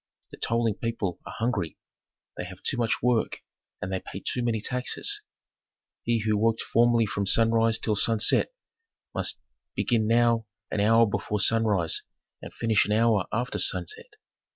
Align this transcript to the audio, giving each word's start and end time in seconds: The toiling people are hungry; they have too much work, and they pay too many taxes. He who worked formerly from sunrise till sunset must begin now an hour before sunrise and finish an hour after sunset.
The 0.31 0.37
toiling 0.37 0.73
people 0.81 1.19
are 1.27 1.35
hungry; 1.37 1.77
they 2.35 2.45
have 2.45 2.63
too 2.63 2.75
much 2.75 3.03
work, 3.03 3.43
and 3.83 3.93
they 3.93 3.99
pay 3.99 4.19
too 4.19 4.41
many 4.41 4.59
taxes. 4.59 5.21
He 6.01 6.23
who 6.25 6.39
worked 6.39 6.61
formerly 6.63 7.05
from 7.05 7.27
sunrise 7.27 7.77
till 7.77 7.95
sunset 7.95 8.51
must 9.13 9.37
begin 9.75 10.07
now 10.07 10.47
an 10.71 10.79
hour 10.79 11.05
before 11.05 11.39
sunrise 11.39 12.01
and 12.41 12.51
finish 12.51 12.87
an 12.87 12.91
hour 12.93 13.27
after 13.31 13.59
sunset. 13.59 14.15